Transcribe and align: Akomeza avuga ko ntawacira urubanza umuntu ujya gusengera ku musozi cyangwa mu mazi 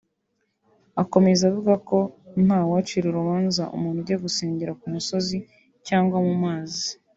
Akomeza 1.01 1.41
avuga 1.49 1.73
ko 1.87 1.97
ntawacira 2.45 3.05
urubanza 3.09 3.63
umuntu 3.75 3.99
ujya 4.03 4.17
gusengera 4.25 4.71
ku 4.79 4.85
musozi 4.93 5.37
cyangwa 5.87 6.17
mu 6.27 6.35
mazi 6.43 6.87